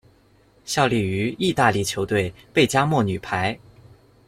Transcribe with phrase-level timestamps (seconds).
[0.65, 3.59] 效力于意大利球队贝加莫女排。